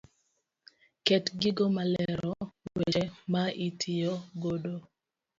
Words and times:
Ket 1.05 1.25
gigo 1.41 1.65
malero 1.75 2.31
weche 2.77 3.03
ma 3.31 3.43
itiyo 3.67 4.13
godo. 4.41 4.75